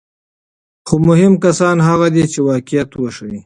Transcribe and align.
خو 0.87 0.95
مهم 1.07 1.33
کسان 1.43 1.77
هغه 1.89 2.07
دي 2.15 2.23
چې 2.33 2.39
واقعیت 2.49 2.89
وښيي. 2.95 3.39